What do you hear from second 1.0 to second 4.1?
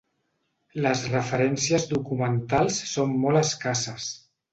referències documentals són molt escasses.